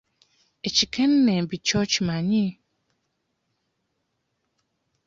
Ekikennembi 0.67 1.55
kyo 1.65 1.75
okimanyi? 1.83 2.45